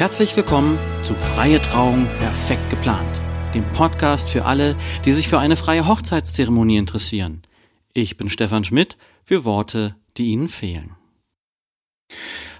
Herzlich 0.00 0.34
willkommen 0.34 0.78
zu 1.02 1.14
Freie 1.14 1.60
Trauung 1.60 2.06
perfekt 2.18 2.70
geplant, 2.70 3.06
dem 3.54 3.70
Podcast 3.74 4.30
für 4.30 4.46
alle, 4.46 4.74
die 5.04 5.12
sich 5.12 5.28
für 5.28 5.38
eine 5.38 5.56
freie 5.56 5.86
Hochzeitszeremonie 5.86 6.78
interessieren. 6.78 7.42
Ich 7.92 8.16
bin 8.16 8.30
Stefan 8.30 8.64
Schmidt 8.64 8.96
für 9.24 9.44
Worte, 9.44 9.96
die 10.16 10.28
Ihnen 10.28 10.48
fehlen. 10.48 10.96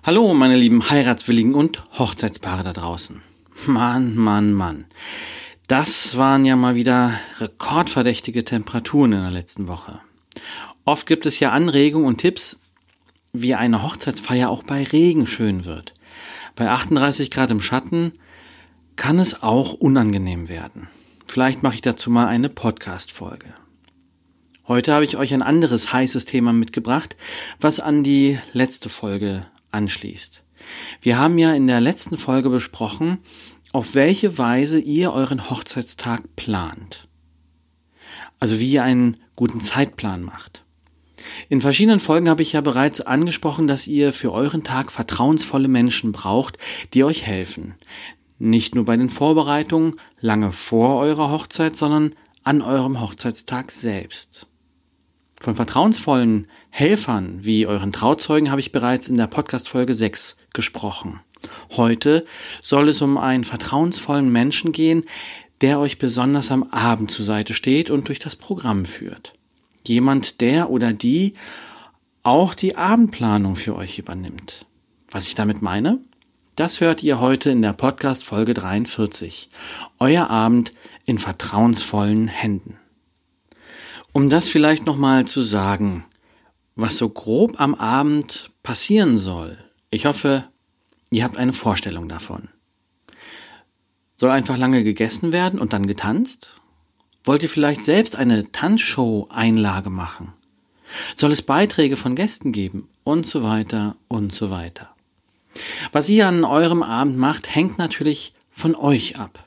Hallo, 0.02 0.34
meine 0.34 0.59
lieben 0.59 0.91
Heiratswilligen 0.91 1.55
und 1.55 1.82
Hochzeitspaare 1.98 2.62
da 2.62 2.74
draußen. 2.74 3.23
Mann, 3.64 4.16
Mann, 4.16 4.52
Mann. 4.52 4.84
Das 5.66 6.18
waren 6.18 6.45
ja 6.45 6.57
mal 6.57 6.74
wieder 6.74 7.15
rekordverdächtige 7.38 8.45
Temperaturen 8.45 9.12
in 9.12 9.23
der 9.23 9.30
letzten 9.30 9.66
Woche. 9.66 10.02
Oft 10.84 11.07
gibt 11.07 11.24
es 11.24 11.41
ja 11.41 11.52
Anregungen 11.52 12.07
und 12.07 12.18
Tipps, 12.18 12.60
wie 13.32 13.54
eine 13.54 13.82
Hochzeitsfeier 13.82 14.51
auch 14.51 14.62
bei 14.62 14.84
Regen 14.84 15.27
schön 15.27 15.65
wird. 15.65 15.95
Bei 16.56 16.68
38 16.68 17.30
Grad 17.30 17.50
im 17.50 17.60
Schatten 17.60 18.12
kann 18.96 19.18
es 19.18 19.42
auch 19.42 19.72
unangenehm 19.72 20.48
werden. 20.48 20.88
Vielleicht 21.26 21.62
mache 21.62 21.74
ich 21.74 21.80
dazu 21.80 22.10
mal 22.10 22.26
eine 22.26 22.48
Podcast-Folge. 22.48 23.54
Heute 24.66 24.92
habe 24.92 25.04
ich 25.04 25.16
euch 25.16 25.32
ein 25.32 25.42
anderes 25.42 25.92
heißes 25.92 26.24
Thema 26.26 26.52
mitgebracht, 26.52 27.16
was 27.60 27.80
an 27.80 28.04
die 28.04 28.38
letzte 28.52 28.88
Folge 28.88 29.46
anschließt. 29.70 30.42
Wir 31.00 31.18
haben 31.18 31.38
ja 31.38 31.52
in 31.54 31.66
der 31.66 31.80
letzten 31.80 32.18
Folge 32.18 32.51
besprochen, 32.51 33.18
auf 33.73 33.95
welche 33.95 34.38
Weise 34.38 34.78
ihr 34.78 35.12
euren 35.12 35.51
Hochzeitstag 35.51 36.37
plant. 36.37 37.09
Also 38.38 38.59
wie 38.59 38.73
ihr 38.73 38.82
einen 38.82 39.16
guten 39.37 39.60
Zeitplan 39.60 40.23
macht. 40.23 40.64
In 41.51 41.60
verschiedenen 41.60 41.98
Folgen 41.98 42.29
habe 42.29 42.43
ich 42.43 42.52
ja 42.52 42.60
bereits 42.60 43.01
angesprochen, 43.01 43.66
dass 43.66 43.88
ihr 43.88 44.12
für 44.12 44.32
euren 44.32 44.62
Tag 44.62 44.93
vertrauensvolle 44.93 45.66
Menschen 45.66 46.12
braucht, 46.12 46.59
die 46.95 47.02
euch 47.02 47.26
helfen. 47.26 47.74
Nicht 48.38 48.76
nur 48.76 48.84
bei 48.84 48.96
den 48.96 49.09
Vorbereitungen 49.09 49.96
lange 50.20 50.52
vor 50.52 51.01
eurer 51.01 51.32
Hochzeit, 51.32 51.74
sondern 51.74 52.15
an 52.45 52.62
eurem 52.62 53.01
Hochzeitstag 53.01 53.73
selbst. 53.73 54.46
Von 55.40 55.57
vertrauensvollen 55.57 56.46
Helfern 56.70 57.45
wie 57.45 57.66
euren 57.66 57.90
Trauzeugen 57.90 58.52
habe 58.52 58.60
ich 58.60 58.70
bereits 58.70 59.09
in 59.09 59.16
der 59.16 59.26
Podcast 59.26 59.68
Folge 59.68 59.92
6 59.92 60.37
gesprochen. 60.52 61.18
Heute 61.76 62.24
soll 62.62 62.90
es 62.90 63.02
um 63.02 63.18
einen 63.18 63.42
vertrauensvollen 63.42 64.31
Menschen 64.31 64.70
gehen, 64.70 65.03
der 65.62 65.81
euch 65.81 65.98
besonders 65.98 66.53
am 66.53 66.62
Abend 66.70 67.10
zur 67.10 67.25
Seite 67.25 67.54
steht 67.54 67.91
und 67.91 68.06
durch 68.06 68.20
das 68.20 68.37
Programm 68.37 68.87
führt. 68.87 69.32
Jemand, 69.91 70.41
der 70.41 70.71
oder 70.71 70.93
die 70.93 71.34
auch 72.22 72.55
die 72.55 72.77
Abendplanung 72.77 73.56
für 73.56 73.75
euch 73.75 73.99
übernimmt. 73.99 74.65
Was 75.10 75.27
ich 75.27 75.34
damit 75.34 75.62
meine? 75.62 75.99
Das 76.55 76.81
hört 76.81 77.03
ihr 77.03 77.19
heute 77.19 77.50
in 77.50 77.60
der 77.60 77.72
Podcast 77.72 78.25
Folge 78.25 78.55
43. 78.55 79.49
Euer 79.99 80.31
Abend 80.31 80.72
in 81.06 81.19
vertrauensvollen 81.19 82.28
Händen. 82.28 82.77
Um 84.12 84.31
das 84.31 84.49
vielleicht 84.49 84.87
nochmal 84.87 85.25
zu 85.25 85.43
sagen, 85.43 86.04
was 86.77 86.97
so 86.97 87.09
grob 87.09 87.60
am 87.60 87.75
Abend 87.75 88.53
passieren 88.62 89.19
soll. 89.19 89.59
Ich 89.91 90.06
hoffe, 90.06 90.44
Ihr 91.10 91.25
habt 91.25 91.37
eine 91.37 91.53
Vorstellung 91.53 92.09
davon. 92.09 92.49
Soll 94.19 94.31
einfach 94.31 94.56
lange 94.56 94.84
gegessen 94.84 95.32
werden 95.32 95.59
und 95.59 95.72
dann 95.72 95.88
getanzt? 95.88 96.59
Wollt 97.25 97.43
ihr 97.43 97.49
vielleicht 97.49 97.82
selbst 97.82 98.16
eine 98.16 98.50
Tanzshow-Einlage 98.50 99.91
machen? 99.91 100.32
Soll 101.15 101.32
es 101.32 101.43
Beiträge 101.43 101.97
von 101.97 102.16
Gästen 102.16 102.53
geben? 102.53 102.88
Und 103.04 103.26
so 103.26 103.42
weiter 103.42 103.97
und 104.08 104.32
so 104.32 104.50
weiter. 104.50 104.94
Was 105.92 106.08
ihr 106.08 106.26
an 106.26 106.44
eurem 106.44 106.82
Abend 106.82 107.16
macht, 107.16 107.54
hängt 107.54 107.78
natürlich 107.78 108.32
von 108.50 108.75
euch 108.75 109.19
ab. 109.19 109.44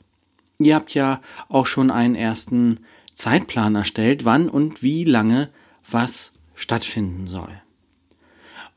Ihr 0.58 0.74
habt 0.74 0.94
ja 0.94 1.20
auch 1.48 1.66
schon 1.66 1.90
einen 1.90 2.14
ersten 2.14 2.80
Zeitplan 3.14 3.74
erstellt, 3.74 4.24
wann 4.24 4.48
und 4.48 4.82
wie 4.82 5.04
lange 5.04 5.50
was 5.88 6.32
stattfinden 6.54 7.26
soll. 7.26 7.60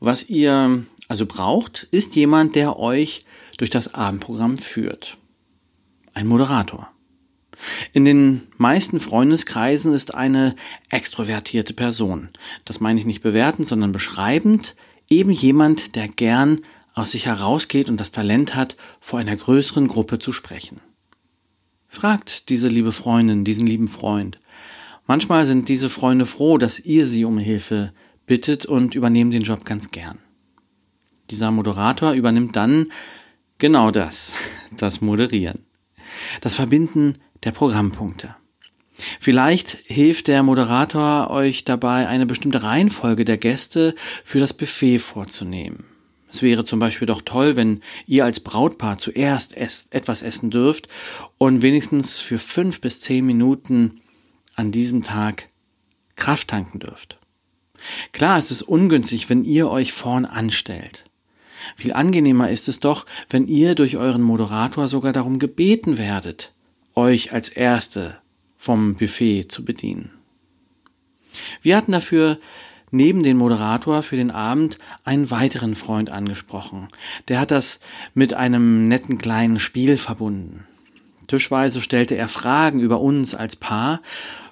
Was 0.00 0.28
ihr 0.28 0.84
also 1.08 1.26
braucht, 1.26 1.88
ist 1.90 2.16
jemand, 2.16 2.54
der 2.54 2.78
euch 2.78 3.24
durch 3.56 3.70
das 3.70 3.94
Abendprogramm 3.94 4.58
führt. 4.58 5.16
Ein 6.14 6.26
Moderator. 6.26 6.90
In 7.92 8.04
den 8.04 8.42
meisten 8.56 9.00
Freundeskreisen 9.00 9.92
ist 9.92 10.14
eine 10.14 10.54
extrovertierte 10.90 11.74
Person. 11.74 12.28
Das 12.64 12.80
meine 12.80 12.98
ich 12.98 13.06
nicht 13.06 13.22
bewertend, 13.22 13.66
sondern 13.66 13.92
beschreibend. 13.92 14.76
Eben 15.08 15.30
jemand, 15.30 15.96
der 15.96 16.08
gern 16.08 16.60
aus 16.94 17.12
sich 17.12 17.26
herausgeht 17.26 17.88
und 17.88 17.98
das 17.98 18.10
Talent 18.10 18.54
hat, 18.54 18.76
vor 19.00 19.18
einer 19.18 19.36
größeren 19.36 19.88
Gruppe 19.88 20.18
zu 20.18 20.32
sprechen. 20.32 20.80
Fragt 21.88 22.48
diese 22.48 22.68
liebe 22.68 22.92
Freundin, 22.92 23.44
diesen 23.44 23.66
lieben 23.66 23.88
Freund. 23.88 24.38
Manchmal 25.06 25.46
sind 25.46 25.68
diese 25.68 25.88
Freunde 25.88 26.26
froh, 26.26 26.58
dass 26.58 26.78
ihr 26.78 27.06
sie 27.06 27.24
um 27.24 27.38
Hilfe 27.38 27.92
bittet 28.26 28.66
und 28.66 28.94
übernehmen 28.94 29.30
den 29.30 29.42
Job 29.42 29.64
ganz 29.64 29.90
gern. 29.90 30.18
Dieser 31.30 31.50
Moderator 31.50 32.12
übernimmt 32.12 32.56
dann 32.56 32.92
genau 33.56 33.90
das, 33.90 34.32
das 34.76 35.00
Moderieren, 35.00 35.64
das 36.40 36.54
Verbinden 36.54 37.14
der 37.44 37.52
Programmpunkte. 37.52 38.36
Vielleicht 39.20 39.78
hilft 39.86 40.28
der 40.28 40.42
Moderator 40.42 41.30
euch 41.30 41.64
dabei, 41.64 42.08
eine 42.08 42.26
bestimmte 42.26 42.62
Reihenfolge 42.62 43.24
der 43.24 43.38
Gäste 43.38 43.94
für 44.24 44.40
das 44.40 44.54
Buffet 44.54 44.98
vorzunehmen. 44.98 45.84
Es 46.30 46.42
wäre 46.42 46.64
zum 46.64 46.78
Beispiel 46.78 47.06
doch 47.06 47.22
toll, 47.22 47.56
wenn 47.56 47.80
ihr 48.06 48.24
als 48.24 48.40
Brautpaar 48.40 48.98
zuerst 48.98 49.56
etwas 49.56 50.22
essen 50.22 50.50
dürft 50.50 50.88
und 51.38 51.62
wenigstens 51.62 52.18
für 52.18 52.38
fünf 52.38 52.80
bis 52.80 53.00
zehn 53.00 53.24
Minuten 53.24 54.02
an 54.54 54.72
diesem 54.72 55.02
Tag 55.02 55.48
Kraft 56.16 56.48
tanken 56.48 56.80
dürft. 56.80 57.18
Klar, 58.12 58.38
es 58.38 58.50
ist 58.50 58.62
ungünstig, 58.62 59.30
wenn 59.30 59.44
ihr 59.44 59.70
euch 59.70 59.92
vorn 59.92 60.26
anstellt. 60.26 61.04
Viel 61.76 61.92
angenehmer 61.92 62.50
ist 62.50 62.68
es 62.68 62.80
doch, 62.80 63.06
wenn 63.30 63.46
ihr 63.46 63.74
durch 63.74 63.96
euren 63.96 64.22
Moderator 64.22 64.88
sogar 64.88 65.12
darum 65.12 65.38
gebeten 65.38 65.96
werdet, 65.96 66.52
euch 66.98 67.32
als 67.32 67.48
Erste 67.48 68.16
vom 68.56 68.96
Buffet 68.96 69.44
zu 69.44 69.64
bedienen. 69.64 70.10
Wir 71.62 71.76
hatten 71.76 71.92
dafür 71.92 72.38
neben 72.90 73.22
den 73.22 73.36
Moderator 73.36 74.02
für 74.02 74.16
den 74.16 74.32
Abend 74.32 74.78
einen 75.04 75.30
weiteren 75.30 75.76
Freund 75.76 76.10
angesprochen. 76.10 76.88
Der 77.28 77.38
hat 77.38 77.50
das 77.52 77.78
mit 78.14 78.34
einem 78.34 78.88
netten 78.88 79.18
kleinen 79.18 79.60
Spiel 79.60 79.96
verbunden. 79.96 80.64
Tischweise 81.28 81.80
stellte 81.80 82.16
er 82.16 82.28
Fragen 82.28 82.80
über 82.80 83.00
uns 83.00 83.34
als 83.34 83.54
Paar. 83.54 84.00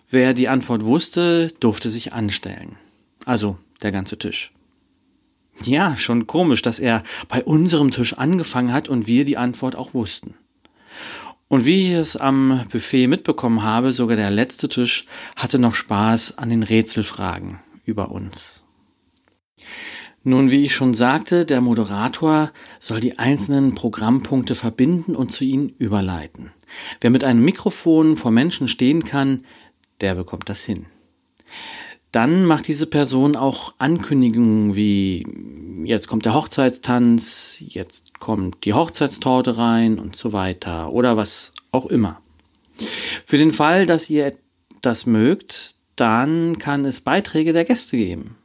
Wer 0.09 0.33
die 0.33 0.49
Antwort 0.49 0.85
wusste, 0.85 1.53
durfte 1.59 1.91
sich 1.91 2.13
anstellen. 2.13 2.77
Also 3.25 3.59
der 3.83 3.91
ganze 3.91 4.19
Tisch. 4.19 4.53
Ja, 5.63 5.97
schon 5.97 6.27
komisch, 6.27 6.63
dass 6.63 6.79
er 6.79 7.03
bei 7.29 7.43
unserem 7.43 7.91
Tisch 7.91 8.13
angefangen 8.13 8.73
hat 8.73 8.89
und 8.89 9.07
wir 9.07 9.25
die 9.25 9.39
Antwort 9.39 9.75
auch 9.75 9.95
wussten. 9.95 10.35
Und 11.49 11.65
wie 11.65 11.87
ich 11.87 11.93
es 11.93 12.17
am 12.17 12.65
Buffet 12.71 13.07
mitbekommen 13.07 13.63
habe, 13.63 13.93
sogar 13.93 14.17
der 14.17 14.31
letzte 14.31 14.69
Tisch 14.69 15.07
hatte 15.37 15.59
noch 15.59 15.75
Spaß 15.75 16.39
an 16.39 16.51
den 16.51 16.63
Rätselfragen 16.63 17.61
über 17.85 18.11
uns. 18.11 18.65
Nun, 20.25 20.51
wie 20.51 20.65
ich 20.65 20.75
schon 20.75 20.93
sagte, 20.93 21.45
der 21.45 21.61
Moderator 21.61 22.51
soll 22.81 22.99
die 22.99 23.21
einzelnen 23.21 23.77
Programmpunkte 23.77 24.57
verbinden 24.57 25.15
und 25.15 25.31
zu 25.31 25.45
ihnen 25.45 25.69
überleiten. 25.79 26.51
Wer 27.01 27.11
mit 27.11 27.23
einem 27.23 27.45
Mikrofon 27.45 28.17
vor 28.17 28.33
Menschen 28.33 28.67
stehen 28.67 29.05
kann, 29.05 29.45
der 30.01 30.17
bekommt 30.17 30.49
das 30.49 30.65
hin 30.65 30.87
dann 32.13 32.45
macht 32.45 32.69
diese 32.69 32.87
Person 32.87 33.37
auch 33.37 33.75
Ankündigungen 33.79 34.75
wie 34.75 35.27
jetzt 35.85 36.09
kommt 36.09 36.25
der 36.25 36.35
Hochzeitstanz, 36.35 37.59
jetzt 37.61 38.19
kommt 38.21 38.65
die 38.65 38.75
Hochzeitstorte 38.75 39.59
rein 39.59 39.99
und 39.99 40.17
so 40.17 40.33
weiter 40.33 40.93
oder 40.93 41.17
was 41.17 41.53
auch 41.73 41.87
immer. 41.87 42.21
Für 43.25 43.39
den 43.39 43.51
Fall, 43.51 43.87
dass 43.87 44.11
ihr 44.11 44.35
das 44.81 45.07
mögt, 45.07 45.77
dann 45.97 46.59
kann 46.59 46.85
es 46.85 47.01
Beiträge 47.01 47.53
der 47.53 47.65
Gäste 47.65 47.97
geben. 47.97 48.37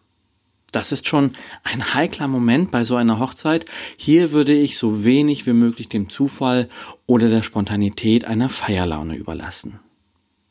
Das 0.71 0.93
ist 0.93 1.07
schon 1.07 1.31
ein 1.63 1.93
heikler 1.93 2.29
Moment 2.29 2.71
bei 2.71 2.85
so 2.85 2.95
einer 2.95 3.19
Hochzeit. 3.19 3.65
Hier 3.97 4.31
würde 4.31 4.53
ich 4.53 4.77
so 4.77 5.03
wenig 5.03 5.45
wie 5.45 5.53
möglich 5.53 5.89
dem 5.89 6.07
Zufall 6.07 6.69
oder 7.05 7.27
der 7.27 7.41
Spontanität 7.41 8.23
einer 8.23 8.47
Feierlaune 8.47 9.15
überlassen. 9.15 9.79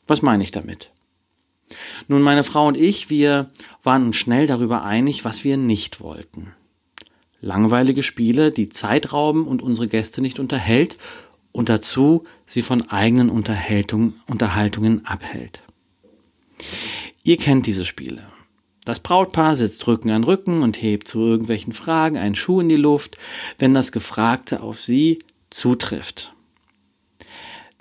Was 0.07 0.21
meine 0.21 0.43
ich 0.43 0.51
damit? 0.51 0.90
Nun, 2.07 2.21
meine 2.21 2.43
Frau 2.43 2.67
und 2.67 2.77
ich, 2.77 3.09
wir 3.09 3.49
waren 3.83 4.05
uns 4.05 4.17
schnell 4.17 4.47
darüber 4.47 4.83
einig, 4.83 5.25
was 5.25 5.43
wir 5.43 5.57
nicht 5.57 6.01
wollten. 6.01 6.53
Langweilige 7.41 8.03
Spiele, 8.03 8.51
die 8.51 8.69
Zeit 8.69 9.13
rauben 9.13 9.47
und 9.47 9.61
unsere 9.61 9.87
Gäste 9.87 10.21
nicht 10.21 10.39
unterhält 10.39 10.97
und 11.51 11.69
dazu 11.69 12.23
sie 12.45 12.61
von 12.61 12.89
eigenen 12.89 13.29
Unterhaltung, 13.29 14.13
Unterhaltungen 14.27 15.05
abhält. 15.05 15.63
Ihr 17.23 17.37
kennt 17.37 17.65
diese 17.65 17.85
Spiele. 17.85 18.23
Das 18.85 18.99
Brautpaar 18.99 19.55
sitzt 19.55 19.85
Rücken 19.85 20.09
an 20.09 20.23
Rücken 20.23 20.63
und 20.63 20.81
hebt 20.81 21.07
zu 21.07 21.19
irgendwelchen 21.19 21.73
Fragen 21.73 22.17
einen 22.17 22.35
Schuh 22.35 22.61
in 22.61 22.69
die 22.69 22.75
Luft, 22.75 23.17
wenn 23.59 23.73
das 23.73 23.91
Gefragte 23.91 24.61
auf 24.61 24.79
sie 24.79 25.19
zutrifft. 25.49 26.33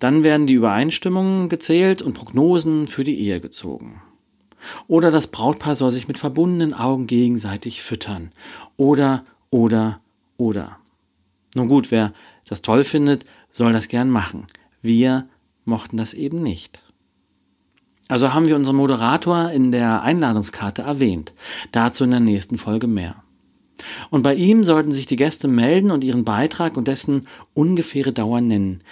Dann 0.00 0.24
werden 0.24 0.46
die 0.46 0.54
Übereinstimmungen 0.54 1.48
gezählt 1.48 2.02
und 2.02 2.14
Prognosen 2.14 2.88
für 2.88 3.04
die 3.04 3.20
Ehe 3.20 3.40
gezogen. 3.40 4.02
Oder 4.88 5.10
das 5.10 5.28
Brautpaar 5.28 5.74
soll 5.74 5.90
sich 5.90 6.08
mit 6.08 6.18
verbundenen 6.18 6.74
Augen 6.74 7.06
gegenseitig 7.06 7.82
füttern. 7.82 8.32
Oder, 8.76 9.24
oder, 9.50 10.00
oder. 10.36 10.78
Nun 11.54 11.68
gut, 11.68 11.90
wer 11.90 12.12
das 12.48 12.62
toll 12.62 12.84
findet, 12.84 13.24
soll 13.52 13.72
das 13.72 13.88
gern 13.88 14.10
machen. 14.10 14.46
Wir 14.82 15.28
mochten 15.64 15.96
das 15.96 16.14
eben 16.14 16.42
nicht. 16.42 16.82
Also 18.08 18.32
haben 18.34 18.48
wir 18.48 18.56
unseren 18.56 18.76
Moderator 18.76 19.50
in 19.50 19.70
der 19.70 20.02
Einladungskarte 20.02 20.82
erwähnt. 20.82 21.32
Dazu 21.72 22.04
in 22.04 22.10
der 22.10 22.20
nächsten 22.20 22.58
Folge 22.58 22.86
mehr. 22.86 23.22
Und 24.10 24.22
bei 24.22 24.34
ihm 24.34 24.64
sollten 24.64 24.92
sich 24.92 25.06
die 25.06 25.16
Gäste 25.16 25.46
melden 25.46 25.90
und 25.90 26.02
ihren 26.02 26.24
Beitrag 26.24 26.76
und 26.76 26.88
dessen 26.88 27.28
ungefähre 27.54 28.12
Dauer 28.12 28.40
nennen. 28.40 28.82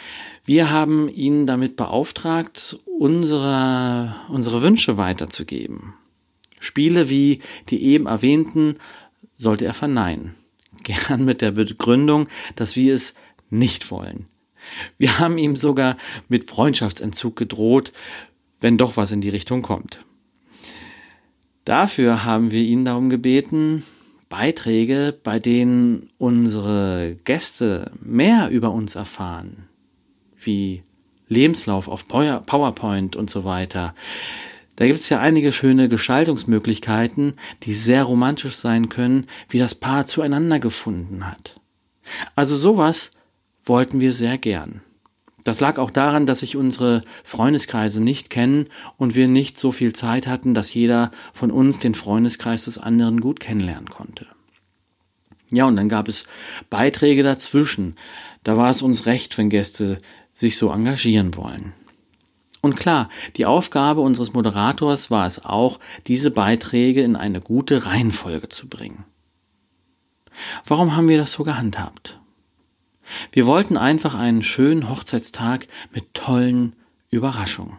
Wir 0.44 0.70
haben 0.70 1.08
ihn 1.08 1.46
damit 1.46 1.76
beauftragt, 1.76 2.78
unsere, 2.86 4.14
unsere 4.28 4.62
Wünsche 4.62 4.96
weiterzugeben. 4.96 5.94
Spiele 6.60 7.10
wie 7.10 7.40
die 7.68 7.82
eben 7.82 8.06
erwähnten 8.06 8.76
sollte 9.36 9.64
er 9.64 9.74
verneinen. 9.74 10.34
Gern 10.84 11.24
mit 11.24 11.42
der 11.42 11.50
Begründung, 11.50 12.28
dass 12.54 12.76
wir 12.76 12.94
es 12.94 13.14
nicht 13.50 13.90
wollen. 13.90 14.26
Wir 14.98 15.18
haben 15.18 15.38
ihm 15.38 15.56
sogar 15.56 15.96
mit 16.28 16.48
Freundschaftsentzug 16.48 17.36
gedroht, 17.36 17.92
wenn 18.60 18.76
doch 18.76 18.96
was 18.96 19.12
in 19.12 19.20
die 19.20 19.28
Richtung 19.28 19.62
kommt. 19.62 20.04
Dafür 21.64 22.24
haben 22.24 22.50
wir 22.50 22.62
ihn 22.62 22.84
darum 22.84 23.10
gebeten, 23.10 23.84
Beiträge, 24.28 25.18
bei 25.22 25.38
denen 25.38 26.10
unsere 26.18 27.16
Gäste 27.24 27.90
mehr 28.00 28.50
über 28.50 28.70
uns 28.72 28.94
erfahren, 28.94 29.68
wie 30.36 30.82
Lebenslauf 31.28 31.88
auf 31.88 32.08
PowerPoint 32.08 33.16
und 33.16 33.30
so 33.30 33.44
weiter. 33.44 33.94
Da 34.76 34.86
gibt 34.86 35.00
es 35.00 35.08
ja 35.08 35.18
einige 35.20 35.50
schöne 35.50 35.88
Gestaltungsmöglichkeiten, 35.88 37.34
die 37.64 37.74
sehr 37.74 38.04
romantisch 38.04 38.56
sein 38.56 38.88
können, 38.88 39.26
wie 39.48 39.58
das 39.58 39.74
Paar 39.74 40.06
zueinander 40.06 40.58
gefunden 40.60 41.26
hat. 41.26 41.60
Also 42.34 42.56
sowas 42.56 43.10
wollten 43.64 44.00
wir 44.00 44.12
sehr 44.12 44.38
gern. 44.38 44.82
Das 45.48 45.60
lag 45.60 45.78
auch 45.78 45.90
daran, 45.90 46.26
dass 46.26 46.40
sich 46.40 46.58
unsere 46.58 47.00
Freundeskreise 47.24 48.02
nicht 48.02 48.28
kennen 48.28 48.66
und 48.98 49.14
wir 49.14 49.28
nicht 49.28 49.56
so 49.56 49.72
viel 49.72 49.94
Zeit 49.94 50.26
hatten, 50.26 50.52
dass 50.52 50.74
jeder 50.74 51.10
von 51.32 51.50
uns 51.50 51.78
den 51.78 51.94
Freundeskreis 51.94 52.66
des 52.66 52.76
anderen 52.76 53.22
gut 53.22 53.40
kennenlernen 53.40 53.88
konnte. 53.88 54.26
Ja, 55.50 55.64
und 55.64 55.76
dann 55.76 55.88
gab 55.88 56.06
es 56.06 56.24
Beiträge 56.68 57.22
dazwischen. 57.22 57.96
Da 58.44 58.58
war 58.58 58.68
es 58.68 58.82
uns 58.82 59.06
recht, 59.06 59.38
wenn 59.38 59.48
Gäste 59.48 59.96
sich 60.34 60.58
so 60.58 60.70
engagieren 60.70 61.34
wollen. 61.34 61.72
Und 62.60 62.76
klar, 62.76 63.08
die 63.38 63.46
Aufgabe 63.46 64.02
unseres 64.02 64.34
Moderators 64.34 65.10
war 65.10 65.26
es 65.26 65.46
auch, 65.46 65.80
diese 66.08 66.30
Beiträge 66.30 67.00
in 67.00 67.16
eine 67.16 67.40
gute 67.40 67.86
Reihenfolge 67.86 68.50
zu 68.50 68.68
bringen. 68.68 69.06
Warum 70.66 70.94
haben 70.94 71.08
wir 71.08 71.16
das 71.16 71.32
so 71.32 71.42
gehandhabt? 71.42 72.17
Wir 73.32 73.46
wollten 73.46 73.76
einfach 73.76 74.14
einen 74.14 74.42
schönen 74.42 74.88
Hochzeitstag 74.88 75.66
mit 75.92 76.14
tollen 76.14 76.74
Überraschungen. 77.10 77.76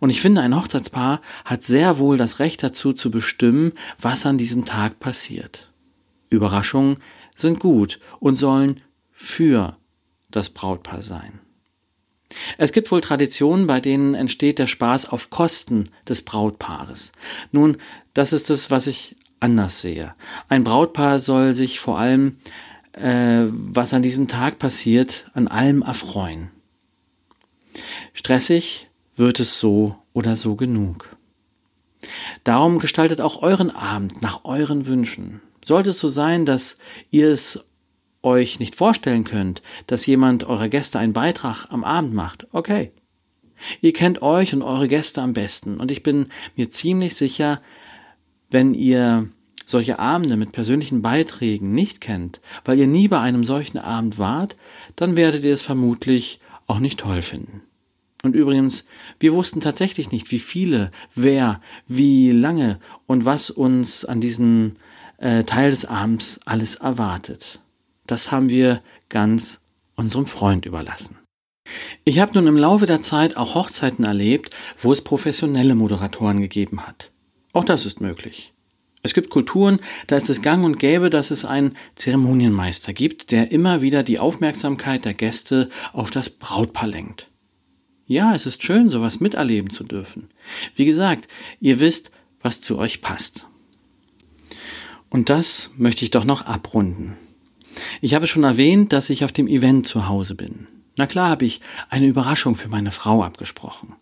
Und 0.00 0.10
ich 0.10 0.20
finde, 0.20 0.40
ein 0.40 0.56
Hochzeitspaar 0.56 1.20
hat 1.44 1.62
sehr 1.62 1.98
wohl 1.98 2.16
das 2.16 2.38
Recht 2.38 2.62
dazu 2.62 2.92
zu 2.92 3.10
bestimmen, 3.10 3.72
was 4.00 4.26
an 4.26 4.38
diesem 4.38 4.64
Tag 4.64 4.98
passiert. 4.98 5.70
Überraschungen 6.30 6.98
sind 7.34 7.60
gut 7.60 8.00
und 8.18 8.34
sollen 8.34 8.80
für 9.12 9.76
das 10.30 10.50
Brautpaar 10.50 11.02
sein. 11.02 11.40
Es 12.58 12.72
gibt 12.72 12.90
wohl 12.90 13.00
Traditionen, 13.00 13.66
bei 13.66 13.80
denen 13.80 14.14
entsteht 14.14 14.58
der 14.58 14.66
Spaß 14.66 15.08
auf 15.08 15.30
Kosten 15.30 15.88
des 16.06 16.22
Brautpaares. 16.22 17.12
Nun, 17.52 17.78
das 18.12 18.32
ist 18.32 18.50
es, 18.50 18.70
was 18.70 18.86
ich 18.86 19.16
anders 19.40 19.80
sehe. 19.80 20.14
Ein 20.48 20.64
Brautpaar 20.64 21.20
soll 21.20 21.54
sich 21.54 21.80
vor 21.80 21.98
allem 21.98 22.36
äh, 22.98 23.46
was 23.50 23.94
an 23.94 24.02
diesem 24.02 24.28
Tag 24.28 24.58
passiert, 24.58 25.30
an 25.34 25.48
allem 25.48 25.82
erfreuen. 25.82 26.50
Stressig 28.12 28.88
wird 29.16 29.40
es 29.40 29.58
so 29.58 29.96
oder 30.12 30.36
so 30.36 30.56
genug. 30.56 31.16
Darum 32.44 32.78
gestaltet 32.78 33.20
auch 33.20 33.42
euren 33.42 33.70
Abend 33.70 34.22
nach 34.22 34.44
euren 34.44 34.86
Wünschen. 34.86 35.40
Sollte 35.64 35.90
es 35.90 35.98
so 35.98 36.08
sein, 36.08 36.46
dass 36.46 36.78
ihr 37.10 37.30
es 37.30 37.60
euch 38.22 38.58
nicht 38.58 38.74
vorstellen 38.74 39.24
könnt, 39.24 39.62
dass 39.86 40.06
jemand 40.06 40.44
eurer 40.44 40.68
Gäste 40.68 40.98
einen 40.98 41.12
Beitrag 41.12 41.66
am 41.70 41.84
Abend 41.84 42.14
macht, 42.14 42.46
okay. 42.52 42.92
Ihr 43.80 43.92
kennt 43.92 44.22
euch 44.22 44.54
und 44.54 44.62
eure 44.62 44.88
Gäste 44.88 45.20
am 45.20 45.32
besten 45.32 45.78
und 45.78 45.90
ich 45.90 46.02
bin 46.02 46.26
mir 46.56 46.70
ziemlich 46.70 47.16
sicher, 47.16 47.58
wenn 48.50 48.74
ihr 48.74 49.30
solche 49.68 49.98
Abende 49.98 50.36
mit 50.36 50.52
persönlichen 50.52 51.02
Beiträgen 51.02 51.72
nicht 51.72 52.00
kennt, 52.00 52.40
weil 52.64 52.78
ihr 52.78 52.86
nie 52.86 53.08
bei 53.08 53.20
einem 53.20 53.44
solchen 53.44 53.78
Abend 53.78 54.18
wart, 54.18 54.56
dann 54.96 55.16
werdet 55.16 55.44
ihr 55.44 55.52
es 55.52 55.62
vermutlich 55.62 56.40
auch 56.66 56.78
nicht 56.78 57.00
toll 57.00 57.22
finden. 57.22 57.62
Und 58.22 58.34
übrigens, 58.34 58.84
wir 59.20 59.32
wussten 59.32 59.60
tatsächlich 59.60 60.10
nicht, 60.10 60.32
wie 60.32 60.38
viele, 60.40 60.90
wer, 61.14 61.60
wie 61.86 62.32
lange 62.32 62.80
und 63.06 63.24
was 63.24 63.50
uns 63.50 64.04
an 64.04 64.20
diesem 64.20 64.72
äh, 65.18 65.44
Teil 65.44 65.70
des 65.70 65.84
Abends 65.84 66.40
alles 66.44 66.76
erwartet. 66.76 67.60
Das 68.06 68.32
haben 68.32 68.48
wir 68.48 68.82
ganz 69.08 69.60
unserem 69.94 70.26
Freund 70.26 70.66
überlassen. 70.66 71.18
Ich 72.04 72.18
habe 72.18 72.32
nun 72.34 72.46
im 72.46 72.56
Laufe 72.56 72.86
der 72.86 73.02
Zeit 73.02 73.36
auch 73.36 73.54
Hochzeiten 73.54 74.04
erlebt, 74.04 74.54
wo 74.78 74.92
es 74.92 75.02
professionelle 75.02 75.74
Moderatoren 75.74 76.40
gegeben 76.40 76.86
hat. 76.86 77.12
Auch 77.52 77.64
das 77.64 77.84
ist 77.84 78.00
möglich. 78.00 78.54
Es 79.02 79.14
gibt 79.14 79.30
Kulturen, 79.30 79.78
da 80.06 80.16
ist 80.16 80.28
es 80.28 80.42
gang 80.42 80.64
und 80.64 80.78
gäbe, 80.78 81.08
dass 81.08 81.30
es 81.30 81.44
einen 81.44 81.76
Zeremonienmeister 81.94 82.92
gibt, 82.92 83.30
der 83.30 83.52
immer 83.52 83.80
wieder 83.80 84.02
die 84.02 84.18
Aufmerksamkeit 84.18 85.04
der 85.04 85.14
Gäste 85.14 85.68
auf 85.92 86.10
das 86.10 86.30
Brautpaar 86.30 86.88
lenkt. 86.88 87.28
Ja, 88.06 88.34
es 88.34 88.46
ist 88.46 88.62
schön, 88.62 88.88
sowas 88.88 89.20
miterleben 89.20 89.70
zu 89.70 89.84
dürfen. 89.84 90.30
Wie 90.74 90.86
gesagt, 90.86 91.28
ihr 91.60 91.78
wisst, 91.78 92.10
was 92.40 92.60
zu 92.60 92.78
euch 92.78 93.00
passt. 93.02 93.46
Und 95.10 95.28
das 95.30 95.70
möchte 95.76 96.04
ich 96.04 96.10
doch 96.10 96.24
noch 96.24 96.42
abrunden. 96.42 97.16
Ich 98.00 98.14
habe 98.14 98.26
schon 98.26 98.44
erwähnt, 98.44 98.92
dass 98.92 99.10
ich 99.10 99.24
auf 99.24 99.32
dem 99.32 99.46
Event 99.46 99.86
zu 99.86 100.08
Hause 100.08 100.34
bin. 100.34 100.66
Na 100.96 101.06
klar 101.06 101.28
habe 101.28 101.44
ich 101.44 101.60
eine 101.90 102.06
Überraschung 102.06 102.56
für 102.56 102.68
meine 102.68 102.90
Frau 102.90 103.22
abgesprochen. 103.22 103.94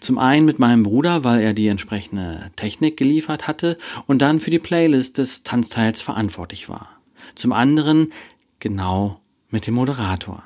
Zum 0.00 0.18
einen 0.18 0.46
mit 0.46 0.58
meinem 0.58 0.82
Bruder, 0.82 1.24
weil 1.24 1.40
er 1.40 1.54
die 1.54 1.68
entsprechende 1.68 2.50
Technik 2.56 2.96
geliefert 2.96 3.46
hatte 3.46 3.78
und 4.06 4.20
dann 4.20 4.40
für 4.40 4.50
die 4.50 4.58
Playlist 4.58 5.18
des 5.18 5.42
Tanzteils 5.42 6.02
verantwortlich 6.02 6.68
war. 6.68 6.88
Zum 7.34 7.52
anderen 7.52 8.12
genau 8.58 9.20
mit 9.50 9.66
dem 9.66 9.74
Moderator. 9.74 10.42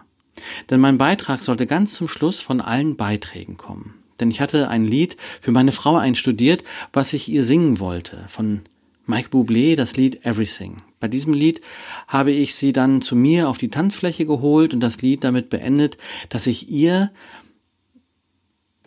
Denn 0.71 0.80
mein 0.80 0.99
Beitrag 0.99 1.42
sollte 1.42 1.66
ganz 1.66 1.95
zum 1.95 2.09
Schluss 2.09 2.40
von 2.40 2.61
allen 2.61 2.97
Beiträgen 2.97 3.56
kommen. 3.56 3.95
Denn 4.21 4.30
ich 4.30 4.40
hatte 4.40 4.68
ein 4.68 4.85
Lied 4.85 5.16
für 5.40 5.52
meine 5.52 5.73
Frau 5.73 5.97
einstudiert, 5.97 6.64
was 6.92 7.12
ich 7.12 7.28
ihr 7.28 7.45
singen 7.45 7.80
wollte, 7.80 8.25
von 8.28 8.62
Mike 9.06 9.28
Bublé, 9.28 9.76
das 9.76 9.97
Lied 9.97 10.25
Everything. 10.25 10.83
Bei 10.99 11.06
diesem 11.06 11.33
Lied 11.33 11.61
habe 12.09 12.33
ich 12.33 12.54
sie 12.54 12.73
dann 12.73 13.02
zu 13.02 13.14
mir 13.14 13.49
auf 13.49 13.59
die 13.59 13.68
Tanzfläche 13.68 14.26
geholt 14.26 14.75
und 14.75 14.80
das 14.80 15.00
Lied 15.00 15.23
damit 15.23 15.49
beendet, 15.49 15.97
dass 16.28 16.47
ich 16.47 16.71
ihr 16.71 17.12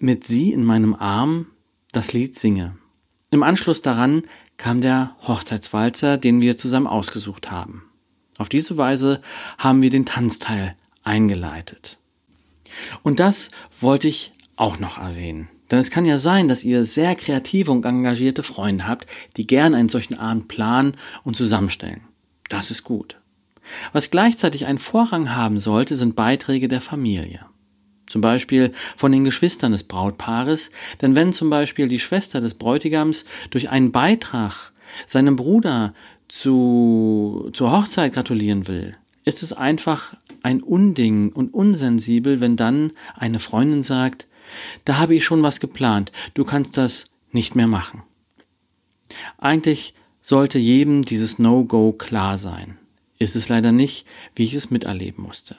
mit 0.02 0.26
sie 0.26 0.52
in 0.52 0.64
meinem 0.64 0.96
Arm 0.96 1.48
das 1.92 2.14
Lied 2.14 2.36
singe. 2.36 2.78
Im 3.32 3.44
Anschluss 3.44 3.82
daran 3.82 4.24
kam 4.58 4.82
der 4.82 5.16
Hochzeitswalzer, 5.28 6.18
den 6.18 6.42
wir 6.42 6.58
zusammen 6.58 6.88
ausgesucht 6.88 7.52
haben. 7.52 7.84
Auf 8.38 8.50
diese 8.50 8.78
Weise 8.78 9.22
haben 9.58 9.82
wir 9.82 9.90
den 9.90 10.06
Tanzteil 10.06 10.76
eingeleitet. 11.04 11.98
Und 13.04 13.20
das 13.20 13.50
wollte 13.80 14.08
ich 14.08 14.34
auch 14.56 14.80
noch 14.80 14.98
erwähnen. 14.98 15.50
Denn 15.72 15.80
es 15.80 15.92
kann 15.92 16.06
ja 16.06 16.18
sein, 16.18 16.48
dass 16.48 16.64
ihr 16.64 16.84
sehr 16.84 17.16
kreative 17.16 17.72
und 17.72 17.86
engagierte 17.86 18.42
Freunde 18.42 18.88
habt, 18.88 19.06
die 19.38 19.46
gern 19.46 19.76
einen 19.76 19.90
solchen 19.90 20.18
Abend 20.18 20.48
planen 20.48 20.96
und 21.24 21.36
zusammenstellen. 21.36 22.02
Das 22.50 22.72
ist 22.72 22.84
gut. 22.84 23.18
Was 23.94 24.10
gleichzeitig 24.10 24.66
einen 24.66 24.80
Vorrang 24.80 25.36
haben 25.36 25.60
sollte, 25.60 25.96
sind 25.96 26.16
Beiträge 26.16 26.68
der 26.68 26.82
Familie 26.82 27.46
zum 28.10 28.22
Beispiel 28.22 28.72
von 28.98 29.14
den 29.14 29.24
Geschwistern 29.24 29.72
des 29.72 29.84
Brautpaares, 29.84 30.72
denn 31.02 31.16
wenn 31.16 31.32
zum 31.32 31.50
Beispiel 31.50 31.88
die 31.88 32.00
Schwester 32.00 32.42
des 32.42 32.56
Bräutigams 32.56 33.24
durch 33.52 33.70
einen 33.70 33.94
Beitrag 33.94 34.74
seinem 35.06 35.38
Bruder 35.38 35.94
zu, 36.28 37.50
zur 37.54 37.72
Hochzeit 37.72 38.14
gratulieren 38.14 38.68
will, 38.68 38.98
ist 39.24 39.44
es 39.44 39.54
einfach 39.54 40.16
ein 40.44 40.62
Unding 40.62 41.32
und 41.32 41.54
unsensibel, 41.54 42.42
wenn 42.42 42.56
dann 42.56 42.92
eine 43.16 43.40
Freundin 43.40 43.84
sagt, 43.84 44.28
da 44.86 44.98
habe 44.98 45.16
ich 45.16 45.24
schon 45.24 45.44
was 45.44 45.60
geplant, 45.60 46.12
du 46.34 46.44
kannst 46.44 46.78
das 46.78 47.06
nicht 47.32 47.56
mehr 47.56 47.68
machen. 47.68 48.04
Eigentlich 49.38 49.94
sollte 50.22 50.60
jedem 50.60 51.04
dieses 51.04 51.40
No-Go 51.40 51.94
klar 51.94 52.38
sein. 52.38 52.78
Ist 53.18 53.36
es 53.36 53.50
leider 53.50 53.72
nicht, 53.72 54.06
wie 54.36 54.44
ich 54.44 54.54
es 54.54 54.72
miterleben 54.72 55.24
musste. 55.24 55.58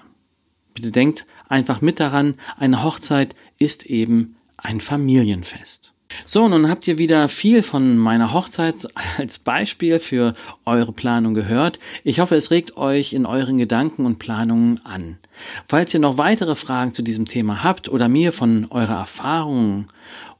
Bitte 0.74 0.90
denkt 0.90 1.26
einfach 1.48 1.80
mit 1.80 2.00
daran, 2.00 2.34
eine 2.56 2.82
Hochzeit 2.82 3.34
ist 3.58 3.86
eben 3.86 4.36
ein 4.56 4.80
Familienfest. 4.80 5.92
So, 6.26 6.48
nun 6.48 6.68
habt 6.68 6.86
ihr 6.86 6.98
wieder 6.98 7.28
viel 7.28 7.62
von 7.62 7.96
meiner 7.96 8.32
Hochzeit 8.32 8.86
als 9.18 9.38
Beispiel 9.38 9.98
für 9.98 10.34
eure 10.64 10.92
Planung 10.92 11.34
gehört. 11.34 11.78
Ich 12.04 12.20
hoffe, 12.20 12.34
es 12.34 12.50
regt 12.50 12.76
euch 12.76 13.12
in 13.12 13.26
euren 13.26 13.58
Gedanken 13.58 14.06
und 14.06 14.18
Planungen 14.18 14.84
an. 14.84 15.18
Falls 15.66 15.94
ihr 15.94 16.00
noch 16.00 16.18
weitere 16.18 16.54
Fragen 16.54 16.92
zu 16.94 17.02
diesem 17.02 17.26
Thema 17.26 17.62
habt 17.62 17.88
oder 17.88 18.08
mir 18.08 18.32
von 18.32 18.66
eurer 18.70 18.98
Erfahrungen 18.98 19.86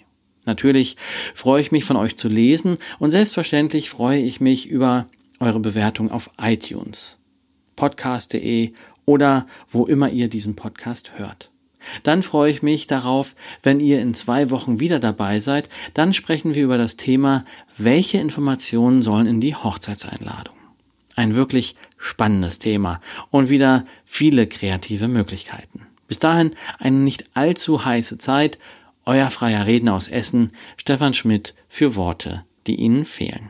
Natürlich 0.46 0.96
freue 1.34 1.62
ich 1.62 1.74
mich 1.74 1.84
von 1.84 1.98
euch 1.98 2.16
zu 2.16 2.30
lesen 2.30 2.78
und 3.00 3.12
selbstverständlich 3.12 3.90
freue 3.90 4.22
ich 4.22 4.40
mich 4.40 4.68
über 4.68 5.08
eure 5.40 5.60
Bewertung 5.60 6.10
auf 6.10 6.32
iTunes, 6.42 7.18
podcast.de 7.76 8.72
oder 9.06 9.46
wo 9.68 9.86
immer 9.86 10.10
ihr 10.10 10.30
diesen 10.30 10.56
Podcast 10.56 11.12
hört. 11.18 11.52
Dann 12.04 12.24
freue 12.24 12.52
ich 12.52 12.62
mich 12.62 12.88
darauf, 12.88 13.36
wenn 13.64 13.80
ihr 13.80 14.02
in 14.02 14.14
zwei 14.14 14.50
Wochen 14.50 14.80
wieder 14.80 15.00
dabei 15.00 15.40
seid. 15.40 15.70
Dann 15.94 16.14
sprechen 16.14 16.56
wir 16.56 16.64
über 16.64 16.78
das 16.78 16.98
Thema, 16.98 17.46
welche 17.78 18.18
Informationen 18.18 19.02
sollen 19.02 19.28
in 19.28 19.42
die 19.42 19.56
Hochzeitseinladung. 19.56 20.56
Ein 21.16 21.36
wirklich 21.36 21.74
spannendes 21.98 22.60
Thema 22.60 23.02
und 23.32 23.50
wieder 23.50 23.84
viele 24.06 24.48
kreative 24.48 25.08
Möglichkeiten. 25.08 25.88
Bis 26.08 26.20
dahin 26.20 26.52
eine 26.80 26.98
nicht 26.98 27.26
allzu 27.34 27.84
heiße 27.84 28.18
Zeit. 28.18 28.60
Euer 29.06 29.30
freier 29.30 29.66
Redner 29.66 29.96
aus 29.96 30.08
Essen, 30.10 30.52
Stefan 30.76 31.14
Schmidt, 31.14 31.56
für 31.70 31.96
Worte, 31.96 32.44
die 32.68 32.76
Ihnen 32.76 33.06
fehlen. 33.06 33.50